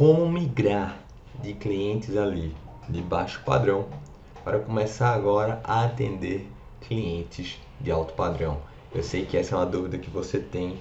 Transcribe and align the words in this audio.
como 0.00 0.26
migrar 0.26 0.96
de 1.42 1.52
clientes 1.52 2.16
ali 2.16 2.56
de 2.88 3.02
baixo 3.02 3.42
padrão 3.44 3.84
para 4.42 4.58
começar 4.58 5.12
agora 5.12 5.60
a 5.62 5.84
atender 5.84 6.50
clientes 6.80 7.58
de 7.78 7.90
alto 7.90 8.14
padrão. 8.14 8.56
Eu 8.94 9.02
sei 9.02 9.26
que 9.26 9.36
essa 9.36 9.54
é 9.54 9.58
uma 9.58 9.66
dúvida 9.66 9.98
que 9.98 10.08
você 10.08 10.38
tem, 10.38 10.78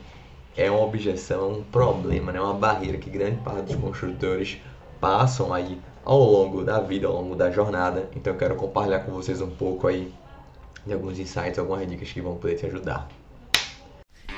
é 0.55 0.71
uma 0.71 0.85
objeção, 0.85 1.51
um 1.51 1.63
problema, 1.63 2.31
né? 2.31 2.39
uma 2.39 2.53
barreira 2.53 2.97
que 2.97 3.09
grande 3.09 3.41
parte 3.41 3.63
dos 3.63 3.75
construtores 3.75 4.57
passam 5.01 5.53
aí 5.53 5.77
ao 6.05 6.23
longo 6.23 6.63
da 6.63 6.79
vida, 6.79 7.05
ao 7.05 7.15
longo 7.15 7.35
da 7.35 7.51
jornada. 7.51 8.09
Então 8.15 8.31
eu 8.31 8.39
quero 8.39 8.55
compartilhar 8.55 8.99
com 9.01 9.11
vocês 9.11 9.41
um 9.41 9.49
pouco 9.49 9.85
aí 9.89 10.13
de 10.87 10.93
alguns 10.93 11.19
insights, 11.19 11.59
algumas 11.59 11.85
dicas 11.85 12.09
que 12.09 12.21
vão 12.21 12.37
poder 12.37 12.55
te 12.55 12.67
ajudar. 12.67 13.09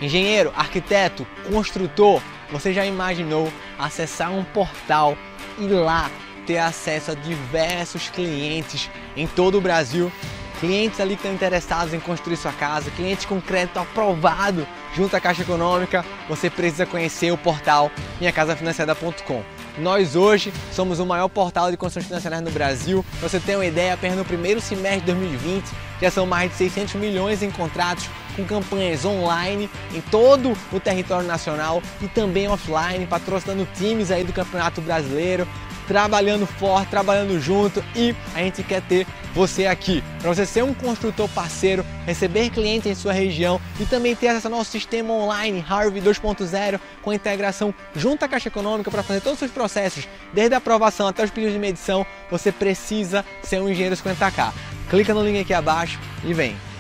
Engenheiro, 0.02 0.52
arquiteto, 0.56 1.28
construtor, 1.52 2.20
você 2.52 2.74
já 2.74 2.84
imaginou 2.84 3.54
acessar 3.78 4.32
um 4.32 4.44
portal 4.44 5.16
e 5.60 5.68
lá 5.68 6.10
ter 6.48 6.58
acesso 6.58 7.12
a 7.12 7.14
diversos 7.14 8.10
clientes 8.10 8.90
em 9.16 9.28
todo 9.28 9.60
o 9.60 9.62
Brasil? 9.62 10.12
Clientes 10.60 11.00
ali 11.00 11.16
que 11.16 11.22
estão 11.22 11.34
interessados 11.34 11.94
em 11.94 12.00
construir 12.00 12.38
sua 12.38 12.52
casa, 12.52 12.90
clientes 12.92 13.26
com 13.26 13.40
crédito 13.40 13.78
aprovado 13.78 14.68
junto 14.96 15.16
à 15.16 15.20
Caixa 15.20 15.44
Econômica, 15.44 16.04
você 16.28 16.50
precisa 16.50 16.86
conhecer 16.86 17.32
o 17.32 17.38
portal 17.38 17.92
minhacasafinanciada.com. 18.20 19.44
Nós 19.78 20.16
hoje 20.16 20.52
somos 20.72 21.00
o 21.00 21.06
maior 21.06 21.30
portal 21.30 21.72
de 21.72 21.78
construções 21.78 22.08
financeiras 22.08 22.42
no 22.42 22.52
Brasil. 22.52 23.06
Pra 23.20 23.30
você 23.30 23.40
tem 23.40 23.56
uma 23.56 23.66
ideia, 23.66 23.94
apenas 23.94 24.18
no 24.18 24.26
primeiro 24.26 24.60
semestre 24.60 25.02
de 25.02 25.06
2020 25.08 25.66
já 26.02 26.10
são 26.12 26.26
mais 26.26 26.52
de 26.52 26.58
600 26.58 26.96
milhões 26.96 27.42
em 27.44 27.52
contratos 27.52 28.10
com 28.36 28.46
campanhas 28.46 29.06
online 29.06 29.70
em 29.94 30.02
todo 30.02 30.58
o 30.72 30.80
território 30.80 31.28
nacional 31.28 31.82
e 32.02 32.08
também 32.08 32.48
offline, 32.48 33.06
patrocinando 33.06 33.68
times 33.76 34.12
aí 34.12 34.24
do 34.24 34.34
Campeonato 34.34 34.82
Brasileiro, 34.82 35.48
trabalhando 35.88 36.46
forte, 36.46 36.90
trabalhando 36.90 37.40
junto 37.40 37.84
e 37.96 38.16
a 38.34 38.40
gente 38.40 38.64
quer 38.64 38.82
ter 38.82 39.06
você 39.34 39.66
aqui, 39.66 40.04
para 40.20 40.34
você 40.34 40.46
ser 40.46 40.64
um 40.64 40.74
construtor 40.74 41.28
parceiro, 41.30 41.86
receber 42.06 42.50
clientes 42.50 42.90
em 42.90 42.96
sua 42.96 43.14
região 43.14 43.60
e 43.80 43.86
também 43.86 44.16
ter 44.16 44.28
acesso 44.28 44.48
ao 44.48 44.52
nosso 44.52 44.72
sistema 44.72 45.14
online 45.14 45.64
Harvey 45.68 46.02
2.0 46.02 46.80
com 47.02 47.14
integração 47.14 47.74
junto 47.96 48.26
à 48.26 48.28
Caixa 48.28 48.50
Econômica 48.50 48.92
para 48.92 49.04
fazer 49.04 49.22
todos 49.22 49.34
os 49.34 49.40
seus 49.40 49.52
processos, 49.52 50.08
desde 50.34 50.54
a 50.54 50.58
aprovação 50.58 51.08
até 51.08 51.24
os 51.24 51.30
pedidos 51.30 51.54
de 51.54 51.60
medição, 51.60 52.06
você 52.30 52.52
precisa 52.52 53.26
ser 53.42 53.62
um 53.62 53.70
engenheiro 53.70 53.96
50k. 53.96 54.52
Clica 54.90 55.14
no 55.14 55.24
link 55.24 55.40
aqui 55.40 55.54
abaixo 55.54 56.00
e 56.24 56.34
vem. 56.34 56.71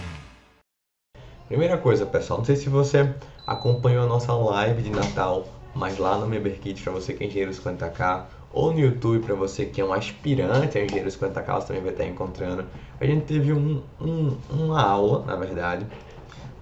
Primeira 1.51 1.77
coisa, 1.77 2.05
pessoal, 2.05 2.39
não 2.39 2.45
sei 2.45 2.55
se 2.55 2.69
você 2.69 3.13
acompanhou 3.45 4.05
a 4.05 4.07
nossa 4.07 4.31
live 4.31 4.83
de 4.83 4.89
Natal, 4.89 5.45
mas 5.75 5.97
lá 5.97 6.17
no 6.17 6.25
MemberKit, 6.25 6.81
para 6.81 6.93
você 6.93 7.11
que 7.11 7.25
é 7.25 7.27
engenheiro 7.27 7.51
50k, 7.51 8.23
ou 8.53 8.71
no 8.71 8.79
YouTube 8.79 9.19
para 9.25 9.35
você 9.35 9.65
que 9.65 9.81
é 9.81 9.83
um 9.83 9.91
aspirante 9.91 10.77
a 10.77 10.85
engenheiro 10.85 11.09
50k, 11.09 11.55
você 11.55 11.67
também 11.67 11.81
vai 11.81 11.91
estar 11.91 12.05
encontrando. 12.05 12.63
A 13.01 13.05
gente 13.05 13.25
teve 13.25 13.51
um, 13.51 13.81
um, 13.99 14.37
uma 14.49 14.81
aula, 14.81 15.25
na 15.25 15.35
verdade, 15.35 15.85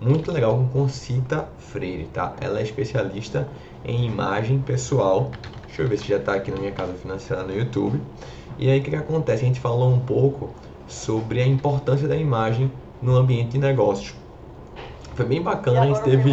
muito 0.02 0.32
legal 0.32 0.56
com 0.58 0.68
Concita 0.70 1.48
Freire, 1.60 2.06
tá? 2.06 2.34
Ela 2.42 2.60
é 2.60 2.64
especialista 2.64 3.48
em 3.86 4.08
imagem 4.08 4.58
pessoal. 4.58 5.30
Deixa 5.68 5.84
eu 5.84 5.88
ver 5.88 6.00
se 6.00 6.08
já 6.08 6.18
está 6.18 6.34
aqui 6.34 6.50
na 6.50 6.58
minha 6.58 6.72
casa 6.72 6.94
financeira 6.94 7.44
no 7.44 7.56
YouTube. 7.56 8.02
E 8.58 8.68
aí 8.68 8.80
o 8.80 8.84
que, 8.84 8.90
que 8.90 8.96
acontece? 8.96 9.44
A 9.44 9.48
gente 9.48 9.60
falou 9.60 9.94
um 9.94 10.00
pouco 10.00 10.50
sobre 10.88 11.44
a 11.44 11.46
importância 11.46 12.08
da 12.08 12.18
imagem 12.18 12.72
no 13.00 13.16
ambiente 13.16 13.52
de 13.52 13.60
negócios. 13.60 14.19
Foi 15.20 15.26
bem 15.26 15.42
bacana, 15.42 15.82
a 15.82 15.86
gente 15.86 16.02
teve 16.02 16.32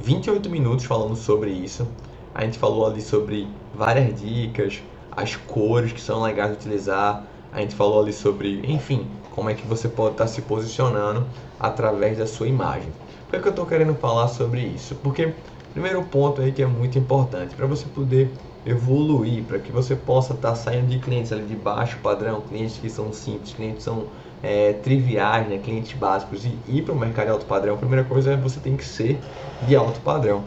28 0.00 0.48
minutos 0.48 0.86
falando 0.86 1.14
sobre 1.14 1.50
isso. 1.50 1.86
A 2.34 2.42
gente 2.42 2.56
falou 2.58 2.86
ali 2.86 3.02
sobre 3.02 3.46
várias 3.74 4.18
dicas, 4.18 4.82
as 5.12 5.36
cores 5.36 5.92
que 5.92 6.00
são 6.00 6.22
legais 6.22 6.52
de 6.52 6.56
utilizar. 6.56 7.22
A 7.52 7.60
gente 7.60 7.74
falou 7.74 8.00
ali 8.00 8.14
sobre, 8.14 8.62
enfim, 8.64 9.06
como 9.34 9.50
é 9.50 9.54
que 9.54 9.66
você 9.66 9.90
pode 9.90 10.12
estar 10.12 10.26
se 10.26 10.40
posicionando 10.40 11.26
através 11.60 12.16
da 12.16 12.26
sua 12.26 12.48
imagem. 12.48 12.90
Por 13.28 13.42
que 13.42 13.46
eu 13.46 13.50
estou 13.50 13.66
querendo 13.66 13.94
falar 13.94 14.28
sobre 14.28 14.62
isso? 14.62 14.94
Porque 15.02 15.34
primeiro 15.74 16.02
ponto 16.04 16.40
aí 16.40 16.50
que 16.50 16.62
é 16.62 16.66
muito 16.66 16.98
importante 16.98 17.54
para 17.54 17.66
você 17.66 17.84
poder 17.94 18.32
evoluir, 18.64 19.44
para 19.44 19.58
que 19.58 19.70
você 19.70 19.94
possa 19.94 20.32
estar 20.32 20.54
saindo 20.54 20.86
de 20.86 20.98
clientes 20.98 21.30
ali 21.30 21.44
de 21.44 21.56
baixo 21.56 21.98
padrão, 22.02 22.40
clientes 22.40 22.78
que 22.78 22.88
são 22.88 23.12
simples, 23.12 23.52
clientes 23.52 23.76
que 23.76 23.82
são 23.82 24.06
é, 24.44 24.74
triviais, 24.74 25.48
né, 25.48 25.58
clientes 25.58 25.96
básicos 25.96 26.44
e 26.44 26.58
ir 26.68 26.82
para 26.82 26.92
o 26.92 26.98
mercado 26.98 27.26
de 27.26 27.32
alto 27.32 27.46
padrão. 27.46 27.74
A 27.74 27.78
primeira 27.78 28.04
coisa 28.04 28.32
é 28.32 28.36
você 28.36 28.60
tem 28.60 28.76
que 28.76 28.84
ser 28.84 29.18
de 29.66 29.74
alto 29.74 29.98
padrão. 30.00 30.44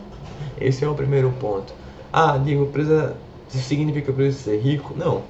Esse 0.62 0.86
é 0.86 0.88
o 0.88 0.94
primeiro 0.94 1.32
ponto. 1.40 1.74
Ah, 2.14 2.38
digo, 2.38 2.68
precisa, 2.68 3.16
isso 3.50 3.68
significa 3.68 4.06
que 4.06 4.10
eu 4.12 4.14
preciso 4.14 4.44
ser 4.44 4.60
rico? 4.60 4.94
Não. 4.96 5.24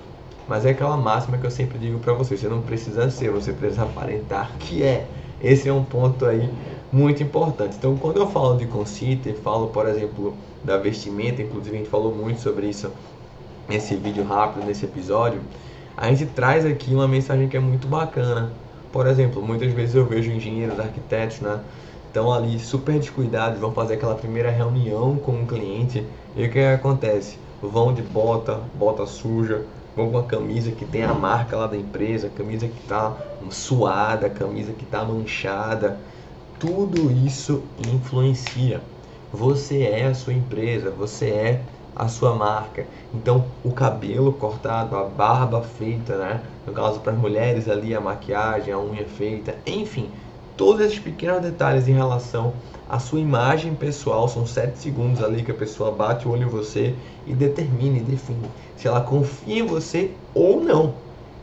Mas 0.50 0.66
é 0.66 0.72
aquela 0.72 0.98
máxima 0.98 1.38
que 1.38 1.46
eu 1.46 1.52
sempre 1.52 1.78
digo 1.78 2.00
para 2.00 2.14
você, 2.14 2.36
você 2.36 2.48
não 2.48 2.62
precisa 2.62 3.10
ser, 3.10 3.32
você 3.32 3.54
precisa 3.54 3.84
aparentar 3.84 4.52
que 4.60 4.84
é. 4.84 5.06
Esse 5.42 5.70
é 5.70 5.74
um 5.74 5.84
ponto 5.84 6.26
aí 6.26 6.50
muito 6.92 7.24
importante. 7.24 7.76
Então, 7.78 7.96
quando 7.96 8.18
eu 8.18 8.28
falo 8.28 8.58
de 8.58 8.66
concita, 8.66 9.34
falo, 9.44 9.68
por 9.68 9.88
exemplo, 9.88 10.34
da 10.64 10.78
vestimenta, 10.78 11.42
inclusive 11.42 11.76
a 11.76 11.80
gente 11.80 11.90
falou 11.90 12.14
muito 12.14 12.42
sobre 12.42 12.68
isso 12.68 12.92
nesse 13.70 13.96
vídeo 13.96 14.24
rápido, 14.24 14.66
nesse 14.66 14.86
episódio, 14.86 15.42
a 15.98 16.08
gente 16.10 16.28
traz 16.28 16.64
aqui 16.64 16.94
uma 16.94 17.08
mensagem 17.08 17.50
que 17.50 17.58
é 17.58 17.60
muito 17.60 17.88
bacana. 17.88 18.52
Por 18.94 19.08
exemplo, 19.08 19.42
muitas 19.42 19.74
vezes 19.74 19.96
eu 19.96 20.06
vejo 20.06 20.32
engenheiros, 20.32 20.80
arquitetos, 20.80 21.42
né? 21.42 21.60
estão 22.06 22.32
ali 22.32 22.60
super 22.60 23.00
descuidados, 23.00 23.60
vão 23.60 23.72
fazer 23.72 23.96
aquela 23.96 24.16
primeira 24.16 24.50
reunião 24.50 25.18
com 25.18 25.44
o 25.44 25.48
cliente 25.48 26.06
e 26.36 26.46
o 26.46 26.52
que 26.52 26.60
acontece? 26.60 27.38
Vão 27.62 27.94
de 27.94 28.02
bota, 28.02 28.62
bota 28.76 29.06
suja, 29.06 29.66
vão 29.96 30.12
com 30.12 30.18
a 30.20 30.24
camisa 30.24 30.72
que 30.72 30.86
tem 30.86 31.04
a 31.04 31.14
marca 31.14 31.58
lá 31.58 31.68
da 31.68 31.78
empresa, 31.78 32.30
camisa 32.30 32.68
que 32.68 32.80
está 32.80 33.18
suada, 33.50 34.30
camisa 34.30 34.74
que 34.74 34.84
está 34.84 35.04
manchada. 35.04 36.00
Tudo 36.60 37.12
isso 37.12 37.64
influencia. 37.78 38.82
Você 39.32 39.84
é 39.84 40.06
a 40.06 40.14
sua 40.14 40.34
empresa, 40.34 40.92
você 40.92 41.26
é 41.30 41.62
a 41.98 42.08
sua 42.08 42.36
marca. 42.36 42.86
Então, 43.14 43.46
o 43.64 43.72
cabelo 43.72 44.32
cortado, 44.32 44.96
a 44.96 45.04
barba 45.04 45.64
feita, 45.64 46.16
né? 46.16 46.42
No 46.66 46.72
caso 46.72 47.00
para 47.00 47.12
as 47.12 47.18
mulheres 47.18 47.68
ali 47.68 47.96
a 47.96 48.00
maquiagem, 48.00 48.72
a 48.72 48.80
unha 48.80 49.06
feita, 49.06 49.56
enfim, 49.66 50.12
todos 50.56 50.86
esses 50.86 51.00
pequenos 51.00 51.42
detalhes 51.42 51.88
em 51.88 51.94
relação 51.94 52.54
à 52.88 53.00
sua 53.00 53.20
imagem 53.20 53.74
pessoal, 53.74 54.28
são 54.28 54.46
7 54.46 54.78
segundos 54.78 55.24
ali 55.24 55.42
que 55.42 55.52
a 55.52 55.56
pessoa 55.56 55.92
bate 55.92 56.28
o 56.28 56.32
olho 56.32 56.44
em 56.44 56.50
você 56.50 56.96
e 57.26 57.34
determina 57.34 57.98
e 57.98 58.02
define 58.02 58.50
se 58.76 58.88
ela 58.88 59.02
confia 59.02 59.64
em 59.64 59.66
você 59.66 60.12
ou 60.36 60.62
não. 60.62 60.94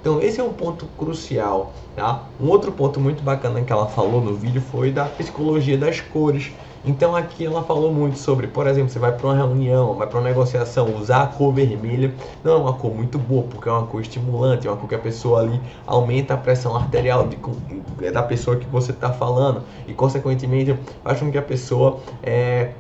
Então 0.00 0.20
esse 0.20 0.40
é 0.40 0.44
um 0.44 0.52
ponto 0.52 0.86
crucial, 0.98 1.72
tá? 1.96 2.24
Um 2.38 2.48
outro 2.48 2.70
ponto 2.70 3.00
muito 3.00 3.22
bacana 3.22 3.62
que 3.62 3.72
ela 3.72 3.86
falou 3.86 4.20
no 4.20 4.34
vídeo 4.34 4.60
foi 4.60 4.92
da 4.92 5.06
psicologia 5.06 5.78
das 5.78 6.00
cores. 6.00 6.52
Então 6.86 7.16
aqui 7.16 7.46
ela 7.46 7.62
falou 7.62 7.92
muito 7.92 8.18
sobre, 8.18 8.46
por 8.46 8.66
exemplo, 8.66 8.90
você 8.90 8.98
vai 8.98 9.10
para 9.10 9.26
uma 9.26 9.34
reunião, 9.34 9.94
vai 9.94 10.06
para 10.06 10.18
uma 10.18 10.28
negociação, 10.28 10.94
usar 10.94 11.22
a 11.22 11.26
cor 11.26 11.52
vermelha 11.52 12.12
não 12.42 12.52
é 12.52 12.56
uma 12.56 12.72
cor 12.74 12.94
muito 12.94 13.18
boa, 13.18 13.42
porque 13.44 13.68
é 13.68 13.72
uma 13.72 13.86
cor 13.86 14.02
estimulante, 14.02 14.66
é 14.66 14.70
uma 14.70 14.76
cor 14.76 14.88
que 14.88 14.94
a 14.94 14.98
pessoa 14.98 15.40
ali 15.40 15.58
aumenta 15.86 16.34
a 16.34 16.36
pressão 16.36 16.76
arterial 16.76 17.26
de, 17.26 17.38
é 18.02 18.10
da 18.10 18.22
pessoa 18.22 18.56
que 18.56 18.66
você 18.66 18.92
está 18.92 19.10
falando 19.10 19.62
e 19.88 19.94
consequentemente 19.94 20.78
faz 21.02 21.18
com 21.18 21.30
que 21.30 21.38
a 21.38 21.42
pessoa 21.42 22.00
é, 22.22 22.72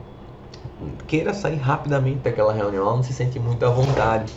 queira 1.06 1.32
sair 1.32 1.56
rapidamente 1.56 2.18
daquela 2.18 2.52
reunião, 2.52 2.84
ela 2.84 2.96
não 2.96 3.02
se 3.02 3.14
sente 3.14 3.38
muito 3.38 3.64
à 3.64 3.70
vontade. 3.70 4.32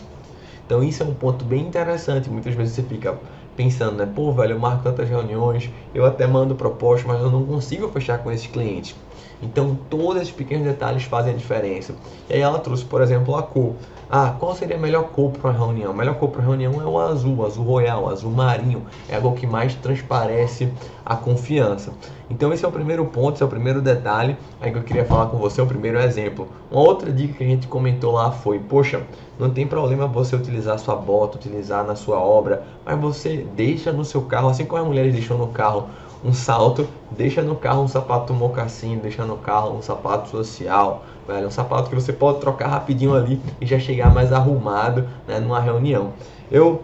Então 0.64 0.82
isso 0.82 1.02
é 1.02 1.06
um 1.06 1.14
ponto 1.14 1.44
bem 1.44 1.66
interessante. 1.66 2.28
Muitas 2.28 2.54
vezes 2.54 2.74
você 2.74 2.82
fica 2.82 3.18
pensando, 3.58 3.96
né? 3.96 4.06
Pô, 4.06 4.30
velho, 4.30 4.52
eu 4.52 4.58
marco 4.60 4.84
tantas 4.84 5.08
reuniões, 5.08 5.68
eu 5.92 6.06
até 6.06 6.28
mando 6.28 6.54
proposta, 6.54 7.08
mas 7.08 7.20
eu 7.20 7.28
não 7.28 7.44
consigo 7.44 7.88
fechar 7.88 8.18
com 8.18 8.30
esses 8.30 8.46
clientes. 8.46 8.94
Então, 9.42 9.76
todos 9.90 10.22
esses 10.22 10.32
pequenos 10.32 10.64
detalhes 10.64 11.02
fazem 11.02 11.32
a 11.32 11.36
diferença. 11.36 11.92
E 12.30 12.34
aí 12.34 12.40
ela 12.40 12.60
trouxe, 12.60 12.84
por 12.84 13.02
exemplo, 13.02 13.34
a 13.34 13.42
cor. 13.42 13.74
Ah, 14.10 14.34
qual 14.38 14.54
seria 14.54 14.76
a 14.76 14.78
melhor 14.78 15.08
cor 15.08 15.32
para 15.32 15.50
uma 15.50 15.58
reunião? 15.58 15.90
A 15.90 15.94
melhor 15.94 16.14
cor 16.14 16.30
para 16.30 16.40
reunião 16.40 16.80
é 16.80 16.84
o 16.84 16.98
azul, 16.98 17.44
azul 17.44 17.64
royal, 17.64 18.08
azul 18.08 18.30
marinho. 18.30 18.86
É 19.08 19.16
algo 19.16 19.32
que 19.32 19.46
mais 19.46 19.74
transparece 19.74 20.72
a 21.04 21.14
confiança. 21.14 21.92
Então 22.30 22.52
esse 22.52 22.64
é 22.64 22.68
o 22.68 22.72
primeiro 22.72 23.04
ponto, 23.06 23.34
esse 23.34 23.42
é 23.42 23.46
o 23.46 23.48
primeiro 23.48 23.82
detalhe 23.82 24.36
aí 24.60 24.70
que 24.70 24.78
eu 24.78 24.82
queria 24.82 25.04
falar 25.04 25.26
com 25.26 25.36
você, 25.36 25.60
o 25.60 25.66
primeiro 25.66 25.98
exemplo. 25.98 26.48
Uma 26.70 26.82
outra 26.82 27.12
dica 27.12 27.34
que 27.34 27.44
a 27.44 27.46
gente 27.46 27.66
comentou 27.66 28.12
lá 28.12 28.30
foi, 28.30 28.58
poxa, 28.58 29.02
não 29.38 29.50
tem 29.50 29.66
problema 29.66 30.06
você 30.06 30.36
utilizar 30.36 30.78
sua 30.78 30.96
bota, 30.96 31.36
utilizar 31.36 31.84
na 31.84 31.94
sua 31.94 32.18
obra, 32.18 32.64
mas 32.84 32.98
você 32.98 33.46
deixa 33.54 33.92
no 33.92 34.04
seu 34.04 34.22
carro, 34.22 34.48
assim 34.48 34.64
como 34.64 34.82
as 34.82 34.88
mulheres 34.88 35.12
deixam 35.12 35.38
no 35.38 35.48
carro 35.48 35.88
um 36.24 36.32
salto, 36.32 36.88
deixa 37.10 37.42
no 37.42 37.54
carro 37.54 37.82
um 37.82 37.88
sapato 37.88 38.34
mocassim, 38.34 38.98
deixa 38.98 39.24
no 39.24 39.36
carro 39.36 39.76
um 39.76 39.82
sapato 39.82 40.28
social, 40.28 41.04
velho, 41.26 41.46
um 41.46 41.50
sapato 41.50 41.88
que 41.88 41.94
você 41.94 42.12
pode 42.12 42.40
trocar 42.40 42.68
rapidinho 42.68 43.14
ali 43.14 43.40
e 43.60 43.66
já 43.66 43.78
chegar 43.78 44.12
mais 44.12 44.32
arrumado 44.32 45.08
né, 45.26 45.38
numa 45.38 45.60
reunião. 45.60 46.12
Eu 46.50 46.82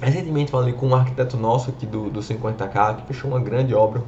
recentemente 0.00 0.50
falei 0.50 0.72
com 0.72 0.88
um 0.88 0.94
arquiteto 0.94 1.36
nosso 1.36 1.70
aqui 1.70 1.86
do, 1.86 2.10
do 2.10 2.20
50k 2.20 2.96
que 2.96 3.06
fechou 3.06 3.30
uma 3.30 3.40
grande 3.40 3.74
obra 3.74 4.02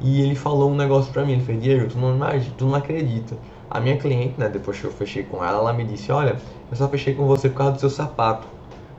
e 0.00 0.20
ele 0.20 0.34
falou 0.34 0.70
um 0.70 0.76
negócio 0.76 1.12
pra 1.12 1.24
mim, 1.24 1.32
ele 1.32 1.44
fez, 1.44 1.62
Diego, 1.62 1.88
tu 1.88 1.98
não 1.98 2.14
imagina, 2.14 2.54
tu 2.58 2.66
não 2.66 2.74
acredita. 2.74 3.36
A 3.70 3.80
minha 3.80 3.96
cliente, 3.96 4.34
né, 4.38 4.48
depois 4.48 4.78
que 4.78 4.84
eu 4.84 4.92
fechei 4.92 5.22
com 5.22 5.42
ela, 5.42 5.58
ela 5.58 5.72
me 5.72 5.84
disse, 5.84 6.12
olha, 6.12 6.36
eu 6.70 6.76
só 6.76 6.88
fechei 6.88 7.14
com 7.14 7.26
você 7.26 7.48
por 7.48 7.56
causa 7.56 7.72
do 7.72 7.80
seu 7.80 7.90
sapato. 7.90 8.46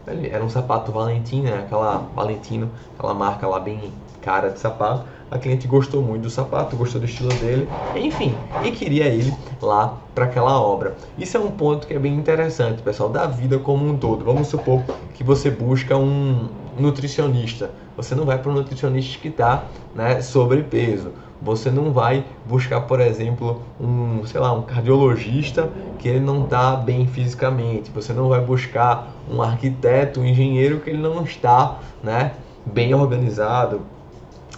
Era 0.08 0.44
um 0.44 0.50
sapato 0.50 0.92
Valentino, 0.92 1.44
né, 1.46 1.64
aquela 1.66 2.08
Valentino, 2.16 2.70
aquela 2.98 3.14
marca 3.14 3.48
lá 3.48 3.60
bem 3.60 3.92
cara 4.22 4.50
de 4.50 4.60
sapato. 4.60 5.06
A 5.30 5.40
cliente 5.40 5.68
gostou 5.68 6.02
muito 6.02 6.24
do 6.24 6.30
sapato, 6.30 6.76
gostou 6.76 7.02
do 7.02 7.06
estilo 7.06 7.30
dele, 7.30 7.68
enfim, 7.96 8.36
e 8.64 8.72
queria 8.72 9.06
ele 9.06 9.34
lá 9.62 9.98
para 10.14 10.26
aquela 10.26 10.62
obra. 10.62 10.96
Isso 11.18 11.36
é 11.36 11.40
um 11.40 11.50
ponto 11.50 11.88
que 11.88 11.94
é 11.94 12.00
bem 12.00 12.14
interessante, 12.16 12.82
pessoal, 12.84 13.10
da 13.10 13.26
vida 13.26 13.58
como 13.58 13.88
um 13.88 13.98
todo. 13.98 14.24
Vamos 14.24 14.48
supor 14.48 14.84
que 15.16 15.24
você 15.24 15.50
busca 15.50 15.98
um 15.98 16.48
nutricionista. 16.78 17.72
Você 17.96 18.16
não 18.16 18.26
vai 18.26 18.38
para 18.38 18.52
um 18.52 18.56
nutricionista 18.56 19.20
que 19.20 19.30
está 19.30 19.66
né, 19.94 20.22
sobrepeso. 20.22 21.12
Você 21.42 21.70
não 21.70 21.92
vai 21.92 22.26
buscar, 22.46 22.82
por 22.82 23.00
exemplo, 23.00 23.62
um, 23.80 24.26
sei 24.26 24.40
lá, 24.40 24.54
um 24.54 24.62
cardiologista 24.62 25.70
que 26.00 26.08
ele 26.08 26.20
não 26.20 26.46
está 26.46 26.76
bem 26.76 27.06
fisicamente. 27.08 27.92
Você 27.92 28.14
não 28.14 28.30
vai 28.30 28.42
buscar 28.42 29.12
um 29.30 29.42
arquiteto, 29.42 30.22
um 30.22 30.26
engenheiro 30.26 30.80
que 30.80 30.90
ele 30.90 31.02
não 31.02 31.24
está, 31.24 31.80
né, 32.02 32.34
bem 32.66 32.94
organizado, 32.94 33.82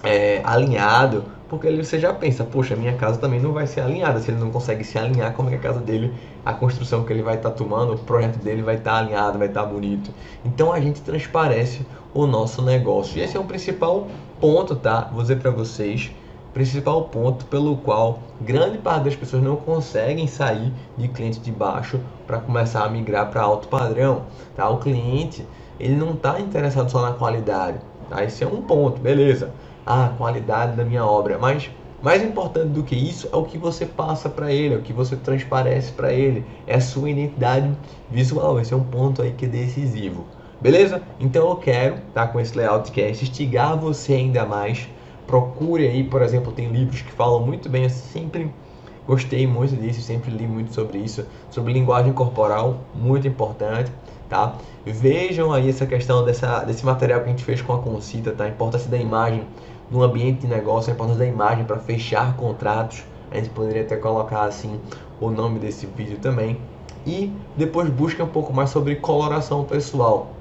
é, 0.03 0.41
alinhado, 0.43 1.25
porque 1.49 1.67
ele, 1.67 1.83
você 1.83 1.99
já 1.99 2.13
pensa, 2.13 2.43
poxa, 2.43 2.75
minha 2.75 2.93
casa 2.93 3.17
também 3.19 3.39
não 3.39 3.53
vai 3.53 3.65
ser 3.67 3.81
alinhada. 3.81 4.19
Se 4.19 4.31
ele 4.31 4.39
não 4.39 4.51
consegue 4.51 4.83
se 4.83 4.97
alinhar, 4.97 5.33
como 5.33 5.49
é 5.49 5.51
que 5.51 5.57
a 5.57 5.61
casa 5.61 5.79
dele, 5.79 6.13
a 6.45 6.53
construção 6.53 7.03
que 7.03 7.13
ele 7.13 7.21
vai 7.21 7.35
estar 7.35 7.51
tá 7.51 7.55
tomando, 7.55 7.93
o 7.93 7.97
projeto 7.97 8.37
dele 8.37 8.61
vai 8.61 8.75
estar 8.75 8.91
tá 8.91 8.97
alinhado, 8.97 9.37
vai 9.37 9.47
estar 9.47 9.63
tá 9.63 9.67
bonito. 9.67 10.11
Então 10.43 10.73
a 10.73 10.79
gente 10.79 11.01
transparece 11.01 11.85
o 12.13 12.27
nosso 12.27 12.61
negócio. 12.61 13.17
E 13.17 13.21
esse 13.21 13.37
é 13.37 13.39
o 13.39 13.45
principal 13.45 14.07
ponto, 14.41 14.75
tá? 14.75 15.09
Vou 15.11 15.21
dizer 15.21 15.39
para 15.39 15.51
vocês, 15.51 16.11
principal 16.53 17.03
ponto 17.05 17.45
pelo 17.45 17.77
qual 17.77 18.19
grande 18.41 18.77
parte 18.77 19.05
das 19.05 19.15
pessoas 19.15 19.41
não 19.41 19.55
conseguem 19.55 20.27
sair 20.27 20.73
de 20.97 21.07
cliente 21.07 21.39
de 21.39 21.51
baixo 21.51 21.99
para 22.25 22.39
começar 22.39 22.83
a 22.83 22.89
migrar 22.89 23.29
para 23.29 23.41
alto 23.41 23.67
padrão, 23.69 24.23
tá? 24.55 24.67
O 24.69 24.79
cliente, 24.79 25.45
ele 25.79 25.95
não 25.95 26.11
está 26.11 26.39
interessado 26.41 26.89
só 26.89 27.01
na 27.01 27.13
qualidade, 27.13 27.77
tá? 28.09 28.21
Esse 28.23 28.43
é 28.43 28.47
um 28.47 28.61
ponto, 28.61 28.99
beleza? 28.99 29.53
A 29.87 30.09
qualidade 30.09 30.75
da 30.75 30.83
minha 30.83 31.05
obra, 31.05 31.37
mas 31.37 31.71
mais 32.01 32.21
importante 32.21 32.69
do 32.69 32.83
que 32.83 32.95
isso 32.95 33.27
é 33.31 33.35
o 33.35 33.43
que 33.43 33.57
você 33.57 33.85
passa 33.85 34.29
para 34.29 34.51
ele, 34.51 34.75
é 34.75 34.77
o 34.77 34.81
que 34.81 34.93
você 34.93 35.15
transparece 35.15 35.91
para 35.93 36.13
ele, 36.13 36.45
é 36.67 36.75
a 36.75 36.81
sua 36.81 37.09
identidade 37.09 37.71
visual. 38.11 38.59
Esse 38.59 38.73
é 38.73 38.77
um 38.77 38.83
ponto 38.83 39.21
aí 39.21 39.31
que 39.31 39.45
é 39.45 39.47
decisivo. 39.47 40.25
Beleza? 40.61 41.01
Então 41.19 41.49
eu 41.49 41.55
quero, 41.55 42.01
tá, 42.13 42.27
com 42.27 42.39
esse 42.39 42.55
layout 42.55 42.91
que 42.91 43.01
é 43.01 43.09
instigar 43.09 43.77
você 43.77 44.13
ainda 44.13 44.45
mais. 44.45 44.87
Procure 45.25 45.87
aí, 45.87 46.03
por 46.03 46.21
exemplo, 46.21 46.51
tem 46.51 46.67
livros 46.69 47.01
que 47.01 47.11
falam 47.11 47.45
muito 47.45 47.69
bem, 47.69 47.83
eu 47.83 47.89
sempre 47.89 48.51
gostei 49.07 49.47
muito 49.47 49.75
disso, 49.75 50.01
sempre 50.01 50.29
li 50.29 50.45
muito 50.45 50.73
sobre 50.73 50.97
isso, 50.97 51.25
sobre 51.49 51.71
linguagem 51.71 52.11
corporal, 52.11 52.81
muito 52.93 53.27
importante, 53.27 53.91
tá? 54.29 54.55
Vejam 54.85 55.53
aí 55.53 55.69
essa 55.69 55.85
questão 55.85 56.25
dessa, 56.25 56.59
desse 56.65 56.85
material 56.85 57.21
que 57.21 57.27
a 57.27 57.29
gente 57.29 57.43
fez 57.43 57.61
com 57.61 57.73
a 57.73 57.79
Concita, 57.79 58.31
tá? 58.33 58.43
A 58.43 58.49
importância 58.49 58.89
da 58.89 58.97
imagem 58.97 59.43
no 59.89 60.03
ambiente 60.03 60.41
de 60.41 60.47
negócio, 60.47 60.91
a 60.91 60.93
importância 60.93 61.19
da 61.19 61.25
imagem 61.25 61.63
para 61.63 61.77
fechar 61.77 62.35
contratos. 62.35 63.03
A 63.31 63.35
gente 63.35 63.49
poderia 63.49 63.81
até 63.81 63.95
colocar 63.95 64.43
assim 64.43 64.79
o 65.19 65.29
nome 65.29 65.59
desse 65.59 65.85
vídeo 65.85 66.17
também. 66.19 66.57
E 67.05 67.31
depois 67.55 67.89
busque 67.89 68.21
um 68.21 68.27
pouco 68.27 68.53
mais 68.53 68.69
sobre 68.69 68.95
coloração 68.97 69.63
pessoal. 69.63 70.33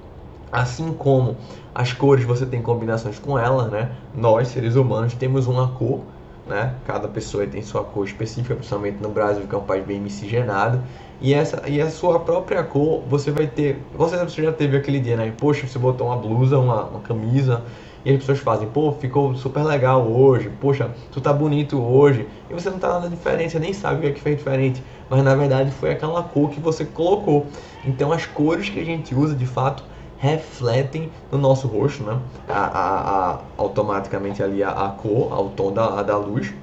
Assim 0.50 0.92
como 0.92 1.36
as 1.74 1.92
cores 1.92 2.24
você 2.24 2.46
tem 2.46 2.62
combinações 2.62 3.18
com 3.18 3.38
ela, 3.38 3.68
né? 3.68 3.92
Nós, 4.14 4.48
seres 4.48 4.74
humanos, 4.74 5.14
temos 5.14 5.46
uma 5.46 5.68
cor, 5.68 6.00
né? 6.46 6.74
Cada 6.84 7.08
pessoa 7.08 7.46
tem 7.46 7.62
sua 7.62 7.82
cor 7.82 8.04
específica, 8.04 8.54
principalmente 8.54 9.02
no 9.02 9.08
Brasil, 9.08 9.46
que 9.46 9.54
é 9.54 9.58
um 9.58 9.64
país 9.64 9.84
bem 9.84 10.00
miscigenado. 10.00 10.80
E 11.20 11.34
essa 11.34 11.68
e 11.68 11.80
a 11.80 11.90
sua 11.90 12.20
própria 12.20 12.62
cor, 12.62 13.02
você 13.08 13.30
vai 13.30 13.46
ter. 13.46 13.82
Você, 13.94 14.42
já 14.42 14.52
teve 14.52 14.76
aquele 14.76 15.00
dia, 15.00 15.16
né? 15.16 15.32
Poxa, 15.36 15.66
você 15.66 15.78
botou 15.78 16.06
uma 16.06 16.16
blusa, 16.16 16.58
uma, 16.58 16.84
uma 16.84 17.00
camisa, 17.00 17.64
e 18.04 18.10
as 18.10 18.18
pessoas 18.18 18.38
fazem, 18.38 18.68
pô, 18.68 18.92
ficou 18.92 19.34
super 19.34 19.64
legal 19.64 20.06
hoje, 20.06 20.48
poxa, 20.60 20.90
tu 21.10 21.20
tá 21.20 21.32
bonito 21.32 21.82
hoje, 21.82 22.28
e 22.48 22.54
você 22.54 22.70
não 22.70 22.78
tá 22.78 22.88
nada 22.88 23.08
diferente, 23.08 23.50
você 23.50 23.58
nem 23.58 23.72
sabe 23.72 23.96
o 23.96 24.00
que 24.02 24.06
é 24.06 24.10
que 24.12 24.20
fez 24.20 24.36
diferente, 24.36 24.80
mas 25.10 25.24
na 25.24 25.34
verdade 25.34 25.72
foi 25.72 25.90
aquela 25.90 26.22
cor 26.22 26.50
que 26.50 26.60
você 26.60 26.84
colocou. 26.84 27.46
Então 27.84 28.12
as 28.12 28.24
cores 28.24 28.68
que 28.68 28.78
a 28.78 28.84
gente 28.84 29.12
usa 29.12 29.34
de 29.34 29.44
fato 29.44 29.82
refletem 30.16 31.12
no 31.30 31.38
nosso 31.38 31.68
rosto, 31.68 32.04
né? 32.04 32.22
A, 32.46 32.54
a, 32.66 33.34
a 33.34 33.44
automaticamente 33.56 34.42
ali 34.42 34.62
a, 34.62 34.70
a 34.70 34.90
cor, 34.92 35.32
ao 35.32 35.50
tom 35.50 35.72
da, 35.72 36.02
da 36.02 36.16
luz 36.16 36.54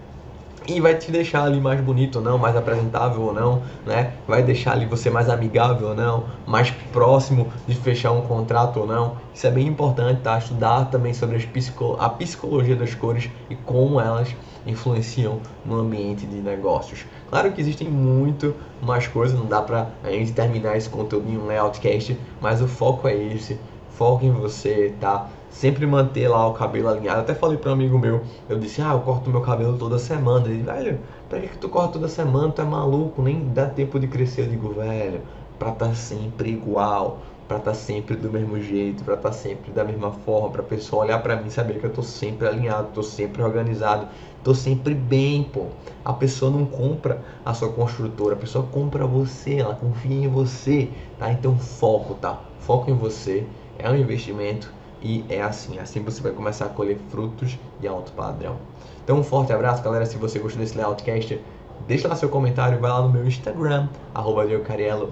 e 0.67 0.79
vai 0.79 0.95
te 0.95 1.11
deixar 1.11 1.43
ali 1.43 1.59
mais 1.59 1.79
bonito 1.81 2.17
ou 2.17 2.21
não, 2.21 2.37
mais 2.37 2.55
apresentável 2.55 3.21
ou 3.21 3.33
não, 3.33 3.61
né? 3.85 4.13
Vai 4.27 4.43
deixar 4.43 4.73
ali 4.73 4.85
você 4.85 5.09
mais 5.09 5.29
amigável 5.29 5.89
ou 5.89 5.95
não, 5.95 6.25
mais 6.45 6.71
próximo 6.91 7.51
de 7.67 7.75
fechar 7.75 8.11
um 8.11 8.21
contrato 8.21 8.79
ou 8.79 8.87
não. 8.87 9.17
Isso 9.33 9.45
é 9.47 9.51
bem 9.51 9.67
importante, 9.67 10.21
tá? 10.21 10.37
Estudar 10.37 10.85
também 10.85 11.13
sobre 11.13 11.37
psico 11.39 11.97
a 11.99 12.09
psicologia 12.09 12.75
das 12.75 12.95
cores 12.95 13.29
e 13.49 13.55
como 13.55 13.99
elas 13.99 14.35
influenciam 14.65 15.39
no 15.65 15.79
ambiente 15.79 16.25
de 16.25 16.37
negócios. 16.37 17.05
Claro 17.29 17.51
que 17.51 17.59
existem 17.59 17.89
muito 17.89 18.55
mais 18.81 19.07
coisas, 19.07 19.37
não 19.37 19.45
dá 19.45 19.61
pra 19.61 19.89
a 20.03 20.09
gente 20.09 20.31
terminar 20.31 20.77
esse 20.77 20.89
conteúdo 20.89 21.29
em 21.29 21.37
um 21.37 21.45
layoutcast, 21.45 22.17
mas 22.39 22.61
o 22.61 22.67
foco 22.67 23.07
é 23.07 23.15
esse, 23.15 23.59
foco 23.89 24.25
em 24.25 24.31
você, 24.31 24.93
tá? 24.99 25.27
Sempre 25.53 25.85
manter 25.85 26.27
lá 26.27 26.47
o 26.47 26.53
cabelo 26.53 26.89
alinhado. 26.89 27.21
Até 27.21 27.35
falei 27.35 27.57
para 27.57 27.69
um 27.69 27.73
amigo 27.73 27.97
meu, 27.99 28.23
eu 28.49 28.59
disse, 28.59 28.81
ah, 28.81 28.93
eu 28.93 29.01
corto 29.01 29.29
meu 29.29 29.41
cabelo 29.41 29.77
toda 29.77 29.99
semana. 29.99 30.47
Ele, 30.47 30.63
velho, 30.63 30.99
pra 31.29 31.39
que, 31.39 31.57
tu 31.57 31.69
corta 31.69 31.93
toda 31.93 32.07
semana? 32.07 32.51
Tu 32.51 32.61
é 32.61 32.65
maluco, 32.65 33.21
nem 33.21 33.49
dá 33.53 33.67
tempo 33.67 33.99
de 33.99 34.07
crescer. 34.07 34.41
Eu 34.45 34.49
digo, 34.49 34.73
velho, 34.73 35.21
pra 35.59 35.71
tá 35.71 35.93
sempre 35.93 36.49
igual, 36.49 37.21
pra 37.47 37.59
tá 37.59 37.73
sempre 37.73 38.15
do 38.15 38.31
mesmo 38.31 38.59
jeito, 38.59 39.03
pra 39.03 39.15
tá 39.15 39.31
sempre 39.31 39.71
da 39.71 39.83
mesma 39.83 40.11
forma, 40.11 40.49
pra 40.49 40.63
pessoa 40.63 41.03
olhar 41.05 41.21
pra 41.21 41.35
mim 41.35 41.47
e 41.47 41.51
saber 41.51 41.79
que 41.79 41.85
eu 41.85 41.93
tô 41.93 42.01
sempre 42.01 42.47
alinhado, 42.47 42.89
tô 42.91 43.03
sempre 43.03 43.43
organizado, 43.43 44.07
tô 44.43 44.55
sempre 44.55 44.95
bem, 44.95 45.43
pô. 45.43 45.67
A 46.03 46.13
pessoa 46.13 46.51
não 46.51 46.65
compra 46.65 47.23
a 47.45 47.53
sua 47.53 47.71
construtora, 47.71 48.33
a 48.35 48.39
pessoa 48.39 48.65
compra 48.67 49.05
você, 49.05 49.59
ela 49.59 49.75
confia 49.75 50.25
em 50.25 50.27
você, 50.27 50.89
tá? 51.17 51.31
Então 51.31 51.57
foco, 51.59 52.15
tá? 52.15 52.41
Foco 52.57 52.89
em 52.89 52.95
você, 52.95 53.47
é 53.77 53.89
um 53.89 53.95
investimento 53.95 54.73
e 55.03 55.25
é 55.29 55.41
assim, 55.41 55.77
assim 55.79 56.01
você 56.01 56.21
vai 56.21 56.31
começar 56.31 56.65
a 56.65 56.69
colher 56.69 56.97
frutos 57.09 57.59
de 57.79 57.87
alto 57.87 58.11
padrão. 58.13 58.57
Então 59.03 59.19
um 59.19 59.23
forte 59.23 59.51
abraço, 59.51 59.83
galera. 59.83 60.05
Se 60.05 60.17
você 60.17 60.39
gostou 60.39 60.61
desse 60.61 60.77
layoutcast, 60.77 61.39
deixa 61.87 62.07
lá 62.07 62.15
seu 62.15 62.29
comentário, 62.29 62.79
vai 62.79 62.89
lá 62.89 63.01
no 63.01 63.09
meu 63.09 63.27
Instagram, 63.27 63.89
arroba 64.15 64.45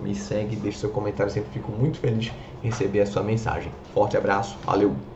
me 0.01 0.15
segue, 0.15 0.55
deixa 0.55 0.79
seu 0.79 0.89
comentário, 0.89 1.31
sempre 1.31 1.51
fico 1.51 1.71
muito 1.71 1.99
feliz 1.99 2.31
em 2.63 2.67
receber 2.67 3.01
a 3.01 3.05
sua 3.05 3.21
mensagem. 3.21 3.71
Forte 3.93 4.15
abraço, 4.15 4.57
valeu! 4.65 5.10